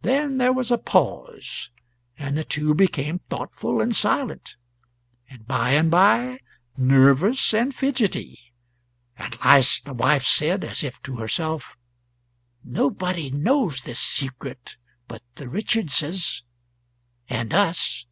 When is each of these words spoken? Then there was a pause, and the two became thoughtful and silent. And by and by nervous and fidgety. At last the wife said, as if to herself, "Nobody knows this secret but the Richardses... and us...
Then 0.00 0.38
there 0.38 0.52
was 0.52 0.72
a 0.72 0.76
pause, 0.76 1.70
and 2.18 2.36
the 2.36 2.42
two 2.42 2.74
became 2.74 3.20
thoughtful 3.30 3.80
and 3.80 3.94
silent. 3.94 4.56
And 5.30 5.46
by 5.46 5.70
and 5.74 5.88
by 5.88 6.40
nervous 6.76 7.54
and 7.54 7.72
fidgety. 7.72 8.40
At 9.16 9.44
last 9.44 9.84
the 9.84 9.94
wife 9.94 10.24
said, 10.24 10.64
as 10.64 10.82
if 10.82 11.00
to 11.02 11.18
herself, 11.18 11.76
"Nobody 12.64 13.30
knows 13.30 13.82
this 13.82 14.00
secret 14.00 14.78
but 15.06 15.22
the 15.36 15.46
Richardses... 15.48 16.42
and 17.28 17.54
us... 17.54 18.04